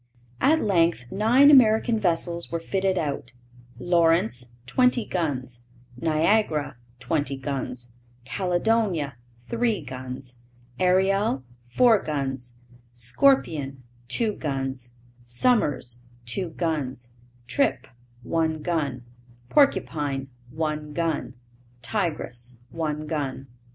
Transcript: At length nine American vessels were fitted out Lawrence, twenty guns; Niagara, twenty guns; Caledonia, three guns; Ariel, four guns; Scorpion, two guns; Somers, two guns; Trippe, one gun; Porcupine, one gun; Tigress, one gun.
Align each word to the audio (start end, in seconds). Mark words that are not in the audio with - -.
At 0.41 0.63
length 0.63 1.05
nine 1.11 1.51
American 1.51 1.99
vessels 1.99 2.51
were 2.51 2.59
fitted 2.59 2.97
out 2.97 3.33
Lawrence, 3.77 4.53
twenty 4.65 5.05
guns; 5.05 5.63
Niagara, 5.95 6.77
twenty 6.99 7.37
guns; 7.37 7.93
Caledonia, 8.25 9.17
three 9.47 9.79
guns; 9.83 10.37
Ariel, 10.79 11.43
four 11.67 12.01
guns; 12.01 12.55
Scorpion, 12.95 13.83
two 14.07 14.33
guns; 14.33 14.95
Somers, 15.23 15.99
two 16.25 16.49
guns; 16.49 17.11
Trippe, 17.47 17.85
one 18.23 18.63
gun; 18.63 19.03
Porcupine, 19.49 20.29
one 20.49 20.93
gun; 20.93 21.35
Tigress, 21.83 22.57
one 22.71 23.05
gun. 23.05 23.45